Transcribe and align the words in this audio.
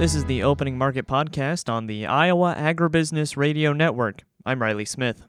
This 0.00 0.14
is 0.14 0.24
the 0.24 0.42
Opening 0.42 0.78
Market 0.78 1.06
Podcast 1.06 1.70
on 1.70 1.86
the 1.86 2.06
Iowa 2.06 2.54
Agribusiness 2.56 3.36
Radio 3.36 3.74
Network. 3.74 4.22
I'm 4.46 4.62
Riley 4.62 4.86
Smith. 4.86 5.26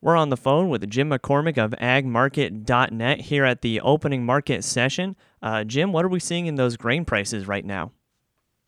We're 0.00 0.16
on 0.16 0.30
the 0.30 0.38
phone 0.38 0.70
with 0.70 0.88
Jim 0.88 1.10
McCormick 1.10 1.58
of 1.58 1.72
agmarket.net 1.72 3.20
here 3.20 3.44
at 3.44 3.60
the 3.60 3.78
opening 3.82 4.24
market 4.24 4.64
session. 4.64 5.16
Uh, 5.42 5.64
Jim, 5.64 5.92
what 5.92 6.02
are 6.06 6.08
we 6.08 6.18
seeing 6.18 6.46
in 6.46 6.54
those 6.54 6.78
grain 6.78 7.04
prices 7.04 7.46
right 7.46 7.62
now? 7.66 7.92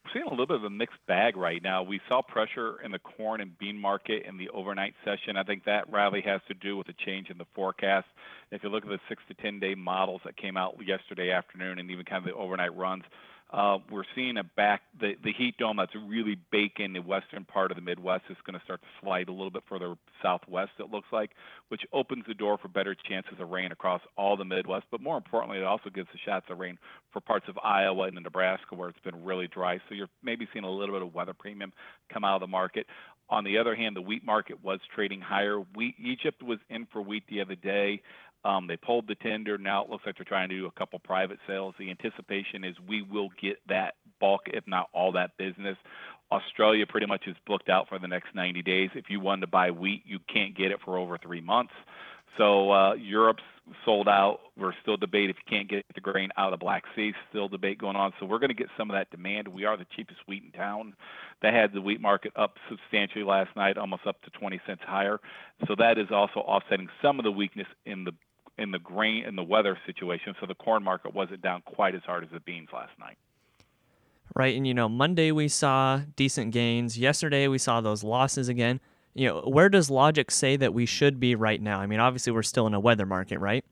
We're 0.05 0.21
seeing 0.21 0.27
a 0.27 0.31
little 0.31 0.45
bit 0.45 0.57
of 0.57 0.65
a 0.65 0.71
mixed 0.71 0.99
bag 1.07 1.35
right 1.35 1.63
now. 1.63 1.83
We 1.83 2.03
saw 2.11 2.21
pressure 2.21 2.83
in 2.85 2.91
the 2.91 2.99
corn 2.99 3.41
and 3.41 3.57
bean 3.57 3.79
market 3.79 4.27
in 4.29 4.37
the 4.37 4.51
overnight 4.51 4.93
session. 5.03 5.39
I 5.39 5.45
think 5.45 5.65
that 5.65 5.91
rally 5.91 6.21
has 6.27 6.43
to 6.49 6.55
do 6.55 6.77
with 6.77 6.91
a 6.91 6.95
change 7.07 7.31
in 7.31 7.39
the 7.39 7.47
forecast. 7.55 8.07
If 8.51 8.63
you 8.63 8.69
look 8.69 8.85
at 8.85 8.91
the 8.91 9.01
six 9.09 9.23
to 9.29 9.35
10 9.43 9.61
day 9.61 9.75
models 9.75 10.21
that 10.27 10.37
came 10.37 10.59
out 10.59 10.77
yesterday 10.87 11.31
afternoon 11.31 11.79
and 11.79 11.91
even 11.91 12.05
kind 12.05 12.19
of 12.19 12.25
the 12.25 12.39
overnight 12.39 12.77
runs, 12.77 13.05
uh, 13.51 13.79
we're 13.91 14.05
seeing 14.15 14.37
a 14.37 14.45
back 14.45 14.83
the, 15.01 15.15
the 15.25 15.33
heat 15.33 15.57
dome 15.57 15.79
that's 15.79 15.95
really 15.95 16.37
baking 16.53 16.93
the 16.93 17.01
western 17.01 17.45
part 17.47 17.71
of 17.71 17.77
the 17.77 17.83
Midwest 17.83 18.25
is 18.29 18.37
going 18.45 18.59
to 18.59 18.65
start 18.65 18.83
to 18.83 18.89
slide 19.01 19.29
a 19.29 19.33
little 19.33 19.51
bit 19.51 19.63
further 19.67 19.95
southwest. 20.23 20.73
It 20.79 20.91
looks 20.91 21.09
like, 21.13 21.31
which 21.69 21.81
opens 21.93 22.25
the 22.29 22.35
door 22.35 22.59
for 22.59 22.69
better 22.69 22.95
chances 23.09 23.35
of 23.41 23.49
rain 23.49 23.73
across 23.73 24.03
all 24.19 24.37
the 24.37 24.45
Midwest. 24.45 24.85
But 24.91 25.01
more 25.01 25.17
importantly, 25.17 25.59
it 25.59 25.65
also 25.65 25.89
gives 25.89 26.09
the 26.13 26.19
shots 26.27 26.47
of 26.51 26.59
rain 26.59 26.79
for 27.11 27.21
parts 27.21 27.47
of 27.49 27.59
Iowa 27.65 28.09
and 28.09 28.17
Nebraska 28.17 28.75
where 28.75 28.91
it's 28.91 29.01
been 29.01 29.25
really 29.25 29.49
dry. 29.49 29.79
So 29.89 29.95
you're 29.95 30.11
maybe 30.23 30.47
seeing 30.53 30.67
a 30.67 30.71
little 30.71 30.95
bit 30.95 31.03
of 31.03 31.15
weather 31.15 31.35
premium 31.35 31.73
come 32.13 32.25
out 32.25 32.37
of 32.37 32.41
the 32.43 32.49
market. 32.49 32.87
On 33.31 33.45
the 33.45 33.59
other 33.59 33.75
hand, 33.75 33.95
the 33.95 34.03
wheat 34.03 34.25
market 34.25 34.63
was 34.65 34.81
trading 34.95 35.21
higher. 35.21 35.59
Wheat, 35.75 35.95
Egypt 35.99 36.43
was 36.43 36.59
in 36.71 36.87
for 36.93 37.03
wheat 37.03 37.25
the 37.29 37.41
other 37.41 37.57
day. 37.57 38.03
Um, 38.45 38.67
they 38.67 38.77
pulled 38.77 39.09
the 39.09 39.15
tender. 39.17 39.59
Now 39.59 39.85
it 39.85 39.91
looks 39.91 40.05
like 40.07 40.17
they're 40.17 40.25
trying 40.25 40.49
to 40.49 40.57
do 40.57 40.67
a 40.67 40.71
couple 40.71 40.99
private 41.01 41.39
sales. 41.47 41.75
The 41.79 41.91
anticipation 41.91 42.65
is 42.65 42.77
we 42.87 43.03
will 43.03 43.31
get 43.41 43.59
that 43.69 43.95
bulk, 44.21 44.43
if 44.47 44.67
not 44.67 44.89
all 44.93 45.13
that 45.13 45.37
business. 45.37 45.77
Australia 46.31 46.87
pretty 46.87 47.07
much 47.07 47.27
is 47.27 47.37
booked 47.47 47.69
out 47.69 47.89
for 47.89 47.99
the 47.99 48.09
next 48.09 48.35
90 48.35 48.63
days. 48.63 48.91
If 48.95 49.07
you 49.09 49.21
wanted 49.21 49.43
to 49.43 49.47
buy 49.49 49.71
wheat, 49.71 50.03
you 50.07 50.19
can't 50.33 50.57
get 50.57 50.71
it 50.71 50.79
for 50.85 50.99
over 50.99 51.19
three 51.19 51.41
months. 51.41 51.73
So 52.37 52.71
uh, 52.71 52.95
Europe's 52.95 53.43
sold 53.85 54.09
out. 54.09 54.41
We're 54.57 54.73
still 54.83 54.97
debating 54.97 55.31
if 55.31 55.37
you 55.37 55.57
can't 55.57 55.69
get 55.69 55.85
the 55.95 56.01
grain 56.01 56.31
out 56.37 56.53
of 56.53 56.59
the 56.59 56.65
Black 56.65 56.85
Sea. 56.95 57.13
Still 57.31 57.49
debate 57.49 57.79
going 57.79 57.97
on. 57.97 58.13
So 58.21 58.27
we're 58.27 58.39
going 58.39 58.51
to 58.51 58.55
get 58.55 58.69
some 58.77 58.91
of 58.91 58.95
that 58.95 59.11
demand. 59.11 59.49
We 59.49 59.65
are 59.65 59.77
the 59.77 59.87
cheapest 59.97 60.21
wheat 60.27 60.45
in 60.45 60.53
town. 60.53 60.95
That 61.43 61.55
had 61.55 61.73
the 61.73 61.81
wheat 61.81 62.01
market 62.01 62.33
up 62.37 62.57
substantially 62.69 63.25
last 63.25 63.55
night, 63.57 63.77
almost 63.77 64.07
up 64.07 64.23
to 64.23 64.31
20 64.31 64.61
cents 64.67 64.83
higher. 64.87 65.21
So 65.67 65.75
that 65.79 65.99
is 65.99 66.09
also 66.11 66.41
offsetting 66.41 66.89
some 67.03 67.19
of 67.19 67.25
the 67.25 67.33
weakness 67.33 67.67
in 67.85 68.05
the 68.05 68.13
in 68.59 68.71
the 68.71 68.79
grain 68.79 69.25
in 69.25 69.37
the 69.37 69.43
weather 69.43 69.79
situation. 69.87 70.35
So 70.41 70.47
the 70.47 70.55
corn 70.55 70.83
market 70.83 71.15
wasn't 71.15 71.43
down 71.43 71.63
quite 71.65 71.95
as 71.95 72.03
hard 72.05 72.25
as 72.25 72.31
the 72.31 72.41
beans 72.41 72.69
last 72.73 72.93
night. 72.99 73.17
Right, 74.35 74.57
and 74.57 74.67
you 74.67 74.75
know 74.75 74.89
Monday 74.89 75.33
we 75.33 75.49
saw 75.49 76.03
decent 76.17 76.53
gains. 76.53 76.99
Yesterday 76.99 77.49
we 77.49 77.59
saw 77.59 77.81
those 77.81 78.05
losses 78.05 78.49
again. 78.49 78.81
You 79.15 79.29
know 79.29 79.41
where 79.41 79.69
does 79.69 79.91
logic 79.91 80.31
say 80.31 80.57
that 80.57 80.75
we 80.75 80.87
should 80.87 81.19
be 81.19 81.35
right 81.35 81.61
now? 81.61 81.81
I 81.81 81.87
mean, 81.87 82.01
obviously 82.01 82.33
we're 82.33 82.43
still 82.43 82.67
in 82.67 82.75
a 82.75 82.81
weather 82.81 83.07
market, 83.07 83.39
right? 83.39 83.65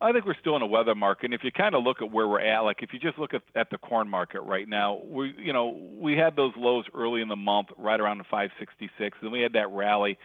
I 0.00 0.12
think 0.12 0.26
we're 0.26 0.38
still 0.38 0.54
in 0.54 0.62
a 0.62 0.66
weather 0.66 0.94
market. 0.94 1.26
And 1.26 1.34
if 1.34 1.42
you 1.42 1.50
kind 1.50 1.74
of 1.74 1.82
look 1.82 2.00
at 2.00 2.12
where 2.12 2.28
we're 2.28 2.40
at, 2.40 2.60
like 2.60 2.82
if 2.82 2.92
you 2.92 3.00
just 3.00 3.18
look 3.18 3.34
at, 3.34 3.42
at 3.56 3.70
the 3.70 3.78
corn 3.78 4.08
market 4.08 4.42
right 4.42 4.68
now, 4.68 5.00
we 5.04 5.34
you 5.38 5.52
know 5.52 5.76
we 5.98 6.16
had 6.16 6.36
those 6.36 6.52
lows 6.56 6.84
early 6.94 7.20
in 7.20 7.28
the 7.28 7.36
month, 7.36 7.68
right 7.76 7.98
around 7.98 8.18
the 8.18 8.24
566, 8.24 9.18
and 9.22 9.32
we 9.32 9.40
had 9.40 9.54
that 9.54 9.70
rally 9.70 10.18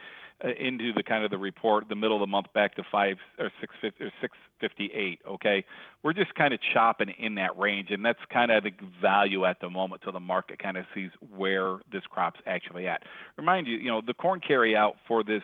Uh, 0.44 0.50
into 0.60 0.92
the 0.92 1.04
kind 1.04 1.24
of 1.24 1.32
the 1.32 1.38
report, 1.38 1.88
the 1.88 1.96
middle 1.96 2.18
of 2.18 2.20
the 2.20 2.28
month 2.28 2.48
back 2.54 2.76
to 2.76 2.84
five 2.92 3.16
or 3.40 3.50
six 3.62 3.74
fifty 3.80 4.04
or 4.04 4.12
six 4.20 4.36
fifty 4.60 4.92
eight. 4.94 5.20
Okay, 5.26 5.64
we're 6.04 6.12
just 6.12 6.36
kind 6.36 6.54
of 6.54 6.60
chopping 6.74 7.14
in 7.18 7.36
that 7.36 7.58
range, 7.58 7.92
and 7.92 8.04
that's 8.04 8.20
kind 8.30 8.52
of 8.52 8.64
the 8.64 8.72
value 9.02 9.46
at 9.46 9.62
the 9.62 9.70
moment 9.70 10.02
till 10.02 10.12
the 10.12 10.20
market 10.20 10.60
kind 10.60 10.76
of 10.76 10.86
sees 10.94 11.12
where 11.34 11.78
this 11.94 12.04
crop's 12.10 12.42
actually 12.46 12.88
at. 12.88 13.04
Remind 13.38 13.68
you, 13.68 13.78
you 13.78 13.90
know, 13.90 14.02
the 14.06 14.14
corn 14.14 14.42
carry 14.46 14.76
out 14.76 14.96
for 15.08 15.24
this 15.24 15.44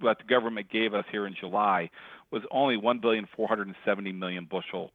what 0.00 0.18
the 0.18 0.24
government 0.24 0.70
gave 0.70 0.94
us 0.94 1.04
here 1.10 1.26
in 1.26 1.34
July 1.34 1.90
was 2.30 2.42
only 2.52 2.76
one 2.76 3.00
billion 3.00 3.26
four 3.34 3.48
hundred 3.48 3.66
and 3.66 3.76
seventy 3.84 4.12
million 4.12 4.46
bushel 4.48 4.92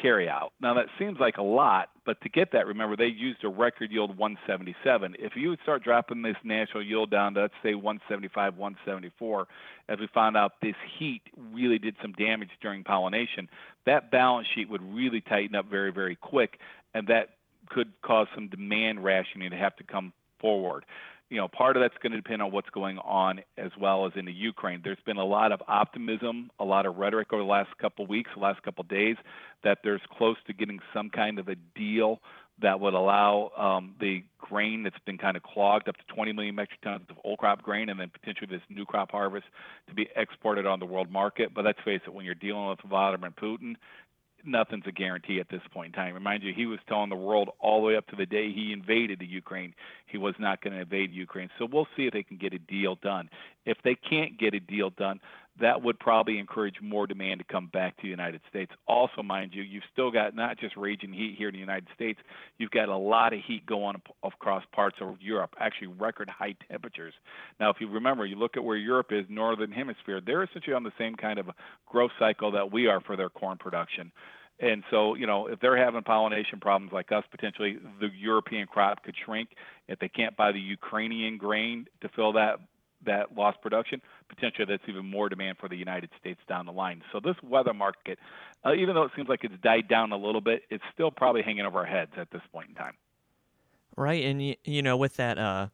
carry 0.00 0.28
out. 0.28 0.52
Now 0.60 0.74
that 0.74 0.86
seems 0.98 1.18
like 1.18 1.38
a 1.38 1.42
lot, 1.42 1.90
but 2.04 2.20
to 2.22 2.28
get 2.28 2.52
that, 2.52 2.66
remember 2.66 2.96
they 2.96 3.06
used 3.06 3.44
a 3.44 3.48
record 3.48 3.90
yield 3.90 4.16
177. 4.16 5.16
If 5.18 5.32
you 5.36 5.50
would 5.50 5.58
start 5.62 5.82
dropping 5.82 6.22
this 6.22 6.36
national 6.44 6.84
yield 6.84 7.10
down 7.10 7.34
to 7.34 7.42
let's 7.42 7.54
say 7.62 7.74
175, 7.74 8.56
174, 8.56 9.48
as 9.88 9.98
we 9.98 10.06
found 10.14 10.36
out 10.36 10.52
this 10.62 10.76
heat 10.98 11.22
really 11.52 11.78
did 11.78 11.96
some 12.00 12.12
damage 12.12 12.50
during 12.60 12.84
pollination, 12.84 13.48
that 13.86 14.10
balance 14.10 14.46
sheet 14.54 14.68
would 14.68 14.82
really 14.94 15.20
tighten 15.20 15.56
up 15.56 15.68
very, 15.68 15.92
very 15.92 16.16
quick, 16.16 16.58
and 16.94 17.08
that 17.08 17.30
could 17.68 17.92
cause 18.02 18.28
some 18.34 18.48
demand 18.48 19.02
rationing 19.02 19.50
to 19.50 19.56
have 19.56 19.76
to 19.76 19.84
come 19.84 20.12
forward 20.40 20.84
you 21.30 21.36
know, 21.36 21.48
part 21.48 21.76
of 21.76 21.82
that's 21.82 21.96
going 22.02 22.12
to 22.12 22.18
depend 22.18 22.40
on 22.40 22.50
what's 22.50 22.70
going 22.70 22.98
on 22.98 23.40
as 23.58 23.70
well 23.78 24.06
as 24.06 24.12
in 24.16 24.24
the 24.24 24.32
Ukraine. 24.32 24.80
There's 24.82 24.98
been 25.04 25.18
a 25.18 25.24
lot 25.24 25.52
of 25.52 25.62
optimism, 25.68 26.50
a 26.58 26.64
lot 26.64 26.86
of 26.86 26.96
rhetoric 26.96 27.32
over 27.32 27.42
the 27.42 27.48
last 27.48 27.76
couple 27.78 28.04
of 28.04 28.08
weeks, 28.08 28.30
the 28.34 28.40
last 28.40 28.62
couple 28.62 28.82
of 28.82 28.88
days, 28.88 29.16
that 29.62 29.78
there's 29.84 30.00
close 30.16 30.36
to 30.46 30.52
getting 30.52 30.80
some 30.94 31.10
kind 31.10 31.38
of 31.38 31.48
a 31.48 31.56
deal 31.76 32.20
that 32.60 32.80
would 32.80 32.94
allow 32.94 33.52
um, 33.56 33.94
the 34.00 34.24
grain 34.38 34.82
that's 34.82 34.98
been 35.06 35.18
kind 35.18 35.36
of 35.36 35.42
clogged 35.42 35.88
up 35.88 35.96
to 35.96 36.14
20 36.14 36.32
million 36.32 36.54
metric 36.54 36.80
tons 36.82 37.06
of 37.08 37.16
old 37.24 37.38
crop 37.38 37.62
grain 37.62 37.88
and 37.88 38.00
then 38.00 38.10
potentially 38.10 38.48
this 38.50 38.62
new 38.68 38.84
crop 38.84 39.12
harvest 39.12 39.46
to 39.86 39.94
be 39.94 40.08
exported 40.16 40.66
on 40.66 40.80
the 40.80 40.86
world 40.86 41.10
market. 41.10 41.54
But 41.54 41.64
let's 41.64 41.78
face 41.84 42.00
it, 42.06 42.12
when 42.12 42.24
you're 42.24 42.34
dealing 42.34 42.68
with 42.68 42.80
Vladimir 42.80 43.30
Putin, 43.30 43.76
nothing's 44.44 44.86
a 44.86 44.92
guarantee 44.92 45.40
at 45.40 45.48
this 45.48 45.60
point 45.72 45.88
in 45.88 45.92
time. 45.92 46.14
Remind 46.14 46.42
you, 46.42 46.52
he 46.54 46.66
was 46.66 46.78
telling 46.88 47.10
the 47.10 47.16
world 47.16 47.50
all 47.60 47.80
the 47.80 47.86
way 47.86 47.96
up 47.96 48.06
to 48.08 48.16
the 48.16 48.26
day 48.26 48.52
he 48.52 48.72
invaded 48.72 49.18
the 49.18 49.26
Ukraine, 49.26 49.74
he 50.06 50.18
was 50.18 50.34
not 50.38 50.62
going 50.62 50.74
to 50.74 50.80
invade 50.80 51.12
Ukraine. 51.12 51.50
So 51.58 51.68
we'll 51.70 51.88
see 51.96 52.06
if 52.06 52.12
they 52.12 52.22
can 52.22 52.36
get 52.36 52.52
a 52.52 52.58
deal 52.58 52.96
done. 52.96 53.28
If 53.66 53.78
they 53.84 53.94
can't 53.94 54.38
get 54.38 54.54
a 54.54 54.60
deal 54.60 54.90
done, 54.90 55.20
that 55.60 55.82
would 55.82 55.98
probably 55.98 56.38
encourage 56.38 56.76
more 56.80 57.06
demand 57.06 57.40
to 57.40 57.44
come 57.44 57.66
back 57.66 57.96
to 57.96 58.02
the 58.02 58.08
United 58.08 58.40
States. 58.48 58.72
Also, 58.86 59.22
mind 59.22 59.52
you, 59.54 59.62
you've 59.62 59.84
still 59.92 60.10
got 60.10 60.34
not 60.34 60.58
just 60.58 60.76
raging 60.76 61.12
heat 61.12 61.34
here 61.36 61.48
in 61.48 61.54
the 61.54 61.60
United 61.60 61.88
States, 61.94 62.18
you've 62.58 62.70
got 62.70 62.88
a 62.88 62.96
lot 62.96 63.32
of 63.32 63.40
heat 63.46 63.66
going 63.66 63.96
across 64.22 64.62
parts 64.72 64.96
of 65.00 65.16
Europe, 65.20 65.54
actually 65.58 65.88
record 65.88 66.28
high 66.28 66.54
temperatures. 66.70 67.14
Now, 67.58 67.70
if 67.70 67.76
you 67.80 67.88
remember, 67.88 68.26
you 68.26 68.36
look 68.36 68.56
at 68.56 68.64
where 68.64 68.76
Europe 68.76 69.08
is, 69.10 69.24
northern 69.28 69.72
hemisphere, 69.72 70.20
they're 70.24 70.44
essentially 70.44 70.74
on 70.74 70.84
the 70.84 70.92
same 70.98 71.14
kind 71.14 71.38
of 71.38 71.50
growth 71.86 72.12
cycle 72.18 72.52
that 72.52 72.72
we 72.72 72.86
are 72.86 73.00
for 73.00 73.16
their 73.16 73.30
corn 73.30 73.58
production. 73.58 74.12
And 74.60 74.82
so, 74.90 75.14
you 75.14 75.26
know, 75.26 75.46
if 75.46 75.60
they're 75.60 75.76
having 75.76 76.02
pollination 76.02 76.58
problems 76.58 76.92
like 76.92 77.12
us, 77.12 77.24
potentially 77.30 77.78
the 78.00 78.08
European 78.16 78.66
crop 78.66 79.04
could 79.04 79.14
shrink. 79.24 79.50
If 79.86 80.00
they 80.00 80.08
can't 80.08 80.36
buy 80.36 80.52
the 80.52 80.60
Ukrainian 80.60 81.38
grain 81.38 81.86
to 82.00 82.08
fill 82.08 82.32
that 82.32 82.58
that 83.06 83.36
lost 83.36 83.60
production, 83.62 84.02
potentially 84.28 84.66
that's 84.68 84.82
even 84.88 85.06
more 85.06 85.28
demand 85.28 85.58
for 85.58 85.68
the 85.68 85.76
United 85.76 86.10
States 86.20 86.40
down 86.48 86.66
the 86.66 86.72
line. 86.72 87.02
So 87.12 87.20
this 87.20 87.36
weather 87.42 87.74
market, 87.74 88.18
uh, 88.64 88.74
even 88.74 88.94
though 88.94 89.04
it 89.04 89.12
seems 89.16 89.28
like 89.28 89.44
it's 89.44 89.54
died 89.62 89.88
down 89.88 90.12
a 90.12 90.16
little 90.16 90.40
bit, 90.40 90.62
it's 90.70 90.84
still 90.92 91.10
probably 91.10 91.42
hanging 91.42 91.64
over 91.64 91.78
our 91.78 91.86
heads 91.86 92.12
at 92.16 92.30
this 92.30 92.42
point 92.52 92.68
in 92.68 92.74
time. 92.74 92.94
Right, 93.96 94.24
and 94.24 94.40
you, 94.40 94.54
you 94.64 94.82
know, 94.82 94.96
with 94.96 95.16
that, 95.16 95.38
uh, 95.38 95.68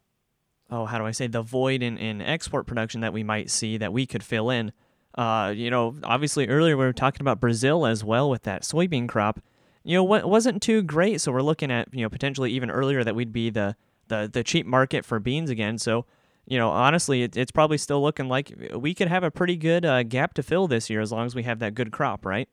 oh, 0.70 0.86
how 0.86 0.98
do 0.98 1.04
I 1.04 1.10
say, 1.10 1.26
the 1.26 1.42
void 1.42 1.82
in, 1.82 1.98
in 1.98 2.22
export 2.22 2.66
production 2.66 3.02
that 3.02 3.12
we 3.12 3.22
might 3.22 3.50
see 3.50 3.76
that 3.76 3.92
we 3.92 4.06
could 4.06 4.22
fill 4.22 4.50
in 4.50 4.72
uh, 5.16 5.52
you 5.54 5.70
know, 5.70 5.94
obviously 6.02 6.48
earlier 6.48 6.76
we 6.76 6.84
were 6.84 6.92
talking 6.92 7.20
about 7.20 7.40
Brazil 7.40 7.86
as 7.86 8.02
well 8.02 8.28
with 8.28 8.42
that 8.42 8.62
soybean 8.62 9.08
crop. 9.08 9.40
You 9.84 9.96
know, 9.96 10.04
what 10.04 10.28
wasn't 10.28 10.62
too 10.62 10.82
great, 10.82 11.20
so 11.20 11.30
we're 11.30 11.42
looking 11.42 11.70
at 11.70 11.88
you 11.92 12.02
know 12.02 12.08
potentially 12.08 12.50
even 12.52 12.70
earlier 12.70 13.04
that 13.04 13.14
we'd 13.14 13.32
be 13.32 13.50
the 13.50 13.76
the 14.08 14.28
the 14.32 14.42
cheap 14.42 14.66
market 14.66 15.04
for 15.04 15.20
beans 15.20 15.50
again. 15.50 15.78
So, 15.78 16.06
you 16.46 16.58
know, 16.58 16.70
honestly, 16.70 17.22
it, 17.22 17.36
it's 17.36 17.52
probably 17.52 17.78
still 17.78 18.02
looking 18.02 18.28
like 18.28 18.52
we 18.74 18.94
could 18.94 19.08
have 19.08 19.24
a 19.24 19.30
pretty 19.30 19.56
good 19.56 19.84
uh, 19.84 20.02
gap 20.02 20.34
to 20.34 20.42
fill 20.42 20.68
this 20.68 20.90
year 20.90 21.00
as 21.00 21.12
long 21.12 21.26
as 21.26 21.34
we 21.34 21.42
have 21.44 21.58
that 21.60 21.74
good 21.74 21.90
crop, 21.90 22.24
right? 22.24 22.48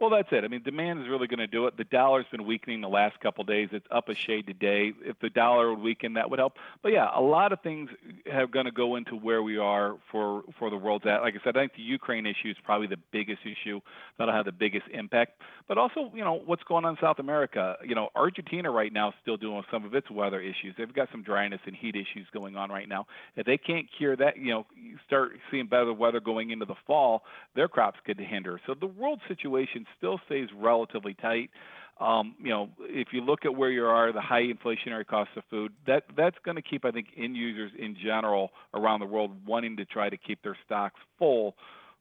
Well, 0.00 0.08
that's 0.08 0.28
it. 0.32 0.44
I 0.44 0.48
mean, 0.48 0.62
demand 0.62 1.02
is 1.02 1.08
really 1.08 1.26
going 1.26 1.40
to 1.40 1.46
do 1.46 1.66
it. 1.66 1.76
The 1.76 1.84
dollar's 1.84 2.24
been 2.30 2.46
weakening 2.46 2.80
the 2.80 2.88
last 2.88 3.20
couple 3.20 3.44
days. 3.44 3.68
It's 3.70 3.86
up 3.90 4.08
a 4.08 4.14
shade 4.14 4.46
today. 4.46 4.94
If 5.04 5.18
the 5.20 5.28
dollar 5.28 5.68
would 5.74 5.82
weaken, 5.82 6.14
that 6.14 6.30
would 6.30 6.38
help. 6.38 6.54
But 6.82 6.92
yeah, 6.92 7.10
a 7.14 7.20
lot 7.20 7.52
of 7.52 7.60
things 7.60 7.90
have 8.24 8.50
going 8.50 8.64
to 8.64 8.72
go 8.72 8.96
into 8.96 9.14
where 9.14 9.42
we 9.42 9.58
are 9.58 9.96
for 10.10 10.42
for 10.58 10.70
the 10.70 10.76
world's 10.78 11.04
at. 11.04 11.20
Like 11.20 11.34
I 11.34 11.44
said, 11.44 11.54
I 11.54 11.60
think 11.60 11.74
the 11.74 11.82
Ukraine 11.82 12.24
issue 12.24 12.48
is 12.48 12.56
probably 12.64 12.86
the 12.86 12.96
biggest 13.12 13.42
issue 13.44 13.82
that'll 14.16 14.32
have 14.32 14.46
the 14.46 14.52
biggest 14.52 14.86
impact. 14.90 15.42
But 15.68 15.76
also, 15.76 16.10
you 16.14 16.24
know, 16.24 16.40
what's 16.46 16.62
going 16.62 16.86
on 16.86 16.92
in 16.92 16.98
South 16.98 17.18
America. 17.18 17.76
You 17.84 17.94
know, 17.94 18.08
Argentina 18.16 18.70
right 18.70 18.92
now 18.92 19.10
is 19.10 19.14
still 19.20 19.36
dealing 19.36 19.58
with 19.58 19.66
some 19.70 19.84
of 19.84 19.94
its 19.94 20.10
weather 20.10 20.40
issues. 20.40 20.74
They've 20.78 20.92
got 20.92 21.08
some 21.12 21.22
dryness 21.22 21.60
and 21.66 21.76
heat 21.76 21.94
issues 21.94 22.26
going 22.32 22.56
on 22.56 22.70
right 22.70 22.88
now. 22.88 23.06
If 23.36 23.44
they 23.44 23.58
can't 23.58 23.86
cure 23.98 24.16
that, 24.16 24.38
you 24.38 24.50
know, 24.54 24.66
start 25.10 25.32
seeing 25.50 25.66
better 25.66 25.92
weather 25.92 26.20
going 26.20 26.50
into 26.50 26.64
the 26.64 26.76
fall, 26.86 27.24
their 27.56 27.66
crops 27.66 27.98
could 28.06 28.18
hinder. 28.20 28.60
So 28.64 28.74
the 28.78 28.86
world 28.86 29.20
situation 29.26 29.84
still 29.98 30.20
stays 30.26 30.48
relatively 30.56 31.14
tight. 31.14 31.50
Um, 31.98 32.36
you 32.40 32.50
know, 32.50 32.70
if 32.80 33.08
you 33.12 33.20
look 33.20 33.44
at 33.44 33.54
where 33.54 33.70
you 33.70 33.84
are, 33.84 34.12
the 34.12 34.20
high 34.20 34.44
inflationary 34.44 35.04
costs 35.04 35.32
of 35.36 35.42
food, 35.50 35.72
that 35.86 36.04
that's 36.16 36.36
going 36.44 36.54
to 36.54 36.62
keep, 36.62 36.84
I 36.84 36.92
think, 36.92 37.08
end 37.16 37.36
users 37.36 37.72
in 37.76 37.96
general 38.02 38.52
around 38.72 39.00
the 39.00 39.06
world 39.06 39.32
wanting 39.44 39.76
to 39.78 39.84
try 39.84 40.08
to 40.08 40.16
keep 40.16 40.42
their 40.42 40.56
stocks 40.64 41.00
full. 41.18 41.56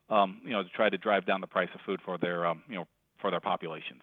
Um, 0.10 0.42
you 0.44 0.52
know, 0.52 0.64
to 0.64 0.70
try 0.70 0.90
to 0.90 0.98
drive 0.98 1.28
down 1.28 1.40
the 1.40 1.48
price 1.48 1.70
of 1.76 1.82
food 1.86 2.00
for 2.04 2.18
their, 2.18 2.44
um, 2.44 2.64
you 2.68 2.76
know, 2.76 2.88
for 3.22 3.30
their 3.30 3.40
populations. 3.40 4.02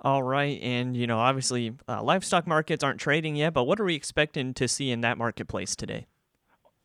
All 0.00 0.24
right, 0.24 0.60
and 0.60 0.96
you 0.96 1.06
know, 1.06 1.18
obviously, 1.18 1.72
uh, 1.88 2.02
livestock 2.02 2.48
markets 2.48 2.82
aren't 2.82 2.98
trading 2.98 3.36
yet, 3.36 3.54
but 3.54 3.64
what 3.64 3.78
are 3.78 3.84
we 3.84 3.94
expecting 3.94 4.52
to 4.54 4.66
see 4.66 4.90
in 4.90 5.02
that 5.02 5.16
marketplace 5.16 5.76
today? 5.76 6.06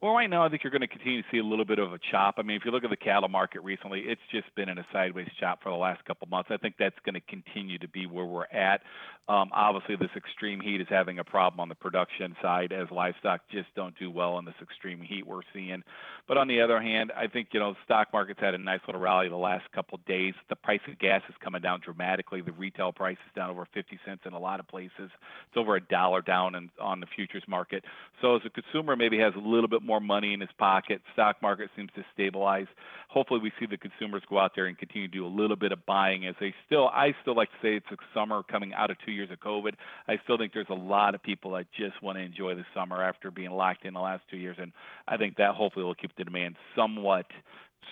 Well, 0.01 0.13
right 0.13 0.29
now, 0.29 0.45
I 0.45 0.49
think 0.49 0.63
you're 0.63 0.71
going 0.71 0.79
to 0.79 0.87
continue 0.87 1.21
to 1.21 1.27
see 1.29 1.39
a 1.39 1.43
little 1.43 1.65
bit 1.65 1.77
of 1.77 1.91
a 1.91 1.99
chop. 2.09 2.35
I 2.37 2.41
mean, 2.41 2.55
if 2.55 2.63
you 2.63 2.71
look 2.71 2.85
at 2.85 2.89
the 2.89 2.95
cattle 2.95 3.27
market 3.27 3.59
recently, 3.63 3.99
it's 4.07 4.21
just 4.31 4.45
been 4.55 4.69
in 4.69 4.77
a 4.77 4.85
sideways 4.93 5.27
chop 5.37 5.61
for 5.61 5.71
the 5.71 5.75
last 5.75 6.05
couple 6.05 6.25
months. 6.29 6.49
I 6.53 6.55
think 6.55 6.75
that's 6.79 6.95
going 7.03 7.15
to 7.15 7.21
continue 7.21 7.77
to 7.79 7.87
be 7.89 8.05
where 8.05 8.23
we're 8.23 8.45
at. 8.45 8.79
Um, 9.27 9.51
obviously, 9.53 9.97
this 9.97 10.09
extreme 10.15 10.61
heat 10.61 10.79
is 10.79 10.87
having 10.89 11.19
a 11.19 11.23
problem 11.25 11.59
on 11.59 11.67
the 11.67 11.75
production 11.75 12.35
side 12.41 12.71
as 12.71 12.87
livestock 12.89 13.41
just 13.51 13.67
don't 13.75 13.93
do 13.99 14.09
well 14.09 14.39
in 14.39 14.45
this 14.45 14.55
extreme 14.61 15.01
heat 15.01 15.27
we're 15.27 15.41
seeing. 15.53 15.83
But 16.27 16.37
on 16.37 16.47
the 16.47 16.61
other 16.61 16.81
hand, 16.81 17.11
I 17.15 17.27
think 17.27 17.49
you 17.51 17.59
know 17.59 17.73
the 17.73 17.77
stock 17.83 18.07
market's 18.11 18.39
had 18.39 18.55
a 18.55 18.57
nice 18.57 18.79
little 18.87 19.01
rally 19.01 19.29
the 19.29 19.35
last 19.35 19.65
couple 19.71 19.99
days. 20.07 20.33
The 20.47 20.55
price 20.55 20.79
of 20.87 20.97
gas 20.97 21.21
is 21.29 21.35
coming 21.43 21.61
down 21.61 21.81
dramatically. 21.83 22.41
The 22.41 22.53
retail 22.53 22.91
price 22.91 23.17
is 23.27 23.35
down 23.35 23.51
over 23.51 23.67
50 23.71 23.99
cents 24.03 24.21
in 24.25 24.33
a 24.33 24.39
lot 24.39 24.59
of 24.59 24.67
places. 24.67 24.91
It's 24.97 25.57
over 25.57 25.75
a 25.75 25.81
dollar 25.81 26.21
down 26.21 26.55
in, 26.55 26.71
on 26.81 26.99
the 26.99 27.07
futures 27.15 27.43
market. 27.47 27.83
So 28.21 28.35
as 28.35 28.41
a 28.45 28.49
consumer, 28.49 28.95
maybe 28.95 29.19
has 29.19 29.33
a 29.35 29.39
little 29.39 29.67
bit 29.67 29.83
more 29.89 29.99
money 29.99 30.33
in 30.33 30.39
his 30.39 30.49
pocket. 30.57 31.01
Stock 31.13 31.41
market 31.41 31.69
seems 31.75 31.89
to 31.95 32.05
stabilize. 32.13 32.67
Hopefully, 33.09 33.39
we 33.41 33.51
see 33.59 33.65
the 33.65 33.75
consumers 33.75 34.21
go 34.29 34.37
out 34.37 34.51
there 34.55 34.67
and 34.67 34.77
continue 34.77 35.07
to 35.07 35.13
do 35.13 35.25
a 35.25 35.27
little 35.27 35.55
bit 35.55 35.71
of 35.71 35.83
buying 35.87 36.27
as 36.27 36.35
they 36.39 36.53
still. 36.67 36.87
I 36.89 37.15
still 37.23 37.35
like 37.35 37.49
to 37.49 37.57
say 37.61 37.75
it's 37.75 37.87
a 37.91 37.97
summer 38.13 38.43
coming 38.43 38.71
out 38.75 38.91
of 38.91 38.97
two 39.03 39.11
years 39.11 39.31
of 39.31 39.39
COVID. 39.39 39.73
I 40.07 40.17
still 40.23 40.37
think 40.37 40.53
there's 40.53 40.67
a 40.69 40.75
lot 40.75 41.15
of 41.15 41.23
people 41.23 41.51
that 41.53 41.65
just 41.75 42.01
want 42.03 42.19
to 42.19 42.23
enjoy 42.23 42.53
the 42.53 42.65
summer 42.73 43.03
after 43.03 43.31
being 43.31 43.51
locked 43.51 43.83
in 43.83 43.95
the 43.95 43.99
last 43.99 44.21
two 44.29 44.37
years, 44.37 44.57
and 44.61 44.71
I 45.07 45.17
think 45.17 45.37
that 45.37 45.55
hopefully 45.55 45.83
will 45.83 45.95
keep 45.95 46.15
the 46.15 46.23
demand 46.23 46.55
somewhat 46.75 47.25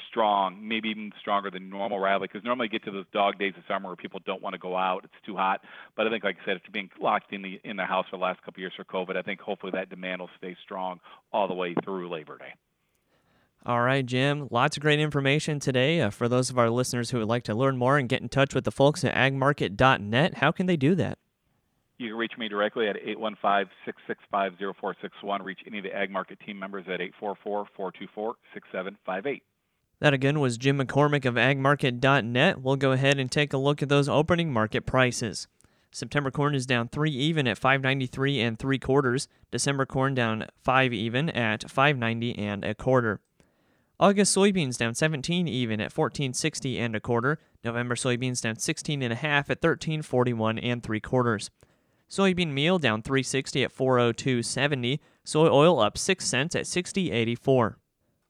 strong, 0.09 0.67
maybe 0.67 0.89
even 0.89 1.11
stronger 1.19 1.49
than 1.49 1.69
normal 1.69 1.99
rally. 1.99 2.27
Because 2.31 2.43
normally 2.43 2.65
you 2.65 2.79
get 2.79 2.85
to 2.85 2.91
those 2.91 3.05
dog 3.13 3.37
days 3.37 3.53
of 3.57 3.63
summer 3.67 3.89
where 3.89 3.95
people 3.95 4.19
don't 4.25 4.41
want 4.41 4.53
to 4.53 4.59
go 4.59 4.75
out; 4.75 5.03
it's 5.03 5.25
too 5.25 5.35
hot. 5.35 5.61
But 5.95 6.07
I 6.07 6.09
think, 6.09 6.23
like 6.23 6.37
I 6.41 6.45
said, 6.45 6.57
after 6.57 6.71
being 6.71 6.89
locked 6.99 7.33
in 7.33 7.41
the 7.41 7.59
in 7.63 7.77
their 7.77 7.85
house 7.85 8.05
for 8.09 8.17
the 8.17 8.23
last 8.23 8.41
couple 8.41 8.55
of 8.55 8.59
years 8.59 8.73
for 8.75 8.83
COVID, 8.83 9.15
I 9.15 9.21
think 9.21 9.39
hopefully 9.39 9.71
that 9.75 9.89
demand 9.89 10.21
will 10.21 10.29
stay 10.37 10.55
strong 10.63 10.99
all 11.31 11.47
the 11.47 11.53
way 11.53 11.75
through 11.83 12.09
Labor 12.09 12.37
Day. 12.37 12.53
All 13.65 13.81
right, 13.81 14.05
Jim. 14.05 14.47
Lots 14.49 14.77
of 14.77 14.81
great 14.81 14.99
information 14.99 15.59
today. 15.59 15.99
Uh, 15.99 16.09
for 16.09 16.29
those 16.29 16.49
of 16.49 16.57
our 16.57 16.69
listeners 16.69 17.09
who 17.09 17.19
would 17.19 17.27
like 17.27 17.43
to 17.43 17.53
learn 17.53 17.75
more 17.75 17.97
and 17.97 18.07
get 18.07 18.21
in 18.21 18.29
touch 18.29 18.55
with 18.55 18.63
the 18.63 18.71
folks 18.71 19.03
at 19.03 19.13
agmarket.net, 19.13 20.35
how 20.35 20.53
can 20.53 20.67
they 20.67 20.77
do 20.77 20.95
that? 20.95 21.17
You 21.97 22.09
can 22.09 22.17
reach 22.17 22.37
me 22.37 22.47
directly 22.47 22.87
at 22.87 22.95
815-665-0461. 23.03 25.43
Reach 25.43 25.61
any 25.65 25.79
of 25.79 25.83
the 25.83 25.93
Ag 25.93 26.11
Market 26.11 26.39
team 26.45 26.59
members 26.59 26.85
at 26.87 27.01
844-424-6758. 27.21 29.41
That 29.99 30.13
again 30.13 30.39
was 30.39 30.57
Jim 30.57 30.77
McCormick 30.77 31.25
of 31.25 31.35
agmarket.net. 31.35 32.61
We'll 32.61 32.75
go 32.75 32.91
ahead 32.91 33.17
and 33.17 33.31
take 33.31 33.51
a 33.51 33.57
look 33.57 33.81
at 33.81 33.89
those 33.89 34.07
opening 34.07 34.53
market 34.53 34.85
prices. 34.85 35.47
September 35.91 36.29
corn 36.29 36.53
is 36.53 36.67
down 36.67 36.89
3 36.89 37.09
even 37.09 37.47
at 37.47 37.57
593 37.57 38.39
and 38.41 38.59
3 38.59 38.77
quarters. 38.77 39.27
December 39.51 39.85
corn 39.85 40.13
down 40.13 40.45
5 40.63 40.93
even 40.93 41.29
at 41.31 41.69
590 41.69 42.37
and 42.37 42.63
a 42.63 42.75
quarter. 42.75 43.21
August 43.99 44.35
soybeans 44.35 44.77
down 44.77 44.93
17 44.93 45.47
even 45.47 45.79
at 45.79 45.85
1460 45.85 46.77
and 46.77 46.95
a 46.95 46.99
quarter. 46.99 47.39
November 47.63 47.95
soybeans 47.95 48.41
down 48.41 48.57
16 48.57 49.01
and 49.01 49.11
a 49.11 49.15
half 49.15 49.49
at 49.49 49.57
1341 49.57 50.59
and 50.59 50.83
3 50.83 50.99
quarters. 50.99 51.49
Soybean 52.07 52.53
meal 52.53 52.77
down 52.77 53.01
360 53.01 53.63
at 53.63 53.75
402.70. 53.75 54.99
Soy 55.23 55.47
oil 55.47 55.79
up 55.79 55.97
6 55.97 56.23
cents 56.23 56.55
at 56.55 56.65
60.84. 56.65 57.75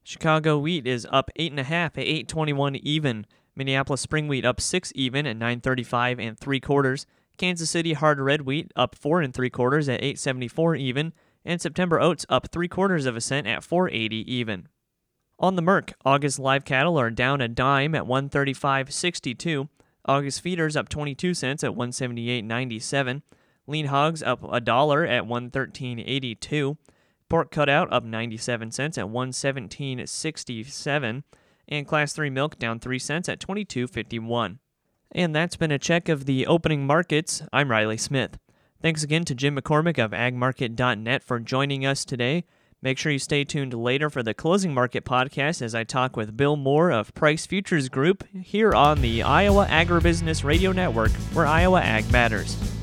Chicago 0.08 0.56
wheat 0.56 0.86
is 0.86 1.06
up 1.12 1.30
8.5 1.38 1.70
at 1.70 1.98
821 1.98 2.76
even. 2.76 3.26
Minneapolis 3.54 4.00
spring 4.00 4.26
wheat 4.26 4.42
up 4.42 4.58
6 4.58 4.90
even 4.94 5.26
at 5.26 5.36
935 5.36 6.18
and 6.18 6.38
3 6.38 6.60
quarters. 6.60 7.04
Kansas 7.36 7.68
City 7.68 7.92
hard 7.92 8.18
red 8.18 8.40
wheat 8.40 8.72
up 8.74 8.94
4 8.94 9.20
and 9.20 9.34
3 9.34 9.50
quarters 9.50 9.86
at 9.86 10.00
874 10.00 10.76
even. 10.76 11.12
And 11.44 11.60
September 11.60 12.00
oats 12.00 12.24
up 12.30 12.50
3 12.50 12.68
quarters 12.68 13.04
of 13.04 13.16
a 13.16 13.20
cent 13.20 13.46
at 13.46 13.62
480 13.62 14.32
even. 14.32 14.68
On 15.38 15.56
the 15.56 15.62
Merc, 15.62 15.92
August 16.06 16.38
live 16.38 16.64
cattle 16.64 16.98
are 16.98 17.10
down 17.10 17.42
a 17.42 17.46
dime 17.46 17.94
at 17.94 18.04
135.62. 18.04 19.68
August 20.06 20.40
feeders 20.40 20.74
up 20.74 20.88
22 20.88 21.34
cents 21.34 21.62
at 21.62 21.72
178.97. 21.72 23.20
Lean 23.66 23.84
hogs 23.84 24.22
up 24.22 24.40
a 24.50 24.62
dollar 24.62 25.04
at 25.04 25.24
113.82. 25.24 26.78
Pork 27.28 27.50
cutout 27.50 27.92
up 27.92 28.04
97 28.04 28.72
cents 28.72 28.98
at 28.98 29.06
117.67. 29.06 31.22
And 31.70 31.86
class 31.86 32.14
3 32.14 32.30
milk 32.30 32.58
down 32.58 32.80
3 32.80 32.98
cents 32.98 33.28
at 33.28 33.40
22.51. 33.40 34.58
And 35.12 35.34
that's 35.34 35.56
been 35.56 35.70
a 35.70 35.78
check 35.78 36.08
of 36.08 36.24
the 36.24 36.46
opening 36.46 36.86
markets. 36.86 37.42
I'm 37.52 37.70
Riley 37.70 37.98
Smith. 37.98 38.38
Thanks 38.80 39.02
again 39.02 39.24
to 39.24 39.34
Jim 39.34 39.56
McCormick 39.56 40.02
of 40.02 40.12
agmarket.net 40.12 41.22
for 41.22 41.40
joining 41.40 41.84
us 41.84 42.04
today. 42.04 42.44
Make 42.80 42.96
sure 42.96 43.10
you 43.10 43.18
stay 43.18 43.42
tuned 43.42 43.74
later 43.74 44.08
for 44.08 44.22
the 44.22 44.34
Closing 44.34 44.72
Market 44.72 45.04
podcast 45.04 45.62
as 45.62 45.74
I 45.74 45.82
talk 45.82 46.16
with 46.16 46.36
Bill 46.36 46.54
Moore 46.54 46.92
of 46.92 47.12
Price 47.12 47.44
Futures 47.44 47.88
Group 47.88 48.22
here 48.32 48.72
on 48.72 49.02
the 49.02 49.24
Iowa 49.24 49.66
Agribusiness 49.66 50.44
Radio 50.44 50.70
Network, 50.70 51.10
where 51.32 51.46
Iowa 51.46 51.80
Ag 51.80 52.10
matters. 52.12 52.77